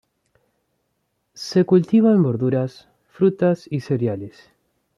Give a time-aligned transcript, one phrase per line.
[1.35, 4.51] Se cultivan verduras, frutas y cereales.